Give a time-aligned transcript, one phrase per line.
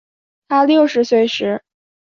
[0.47, 1.61] 她六十岁时